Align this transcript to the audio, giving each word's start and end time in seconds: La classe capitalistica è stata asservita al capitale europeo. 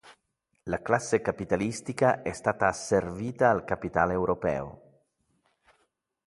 La 0.63 0.81
classe 0.81 1.21
capitalistica 1.21 2.23
è 2.23 2.31
stata 2.33 2.65
asservita 2.67 3.51
al 3.51 3.63
capitale 3.65 4.13
europeo. 4.13 4.81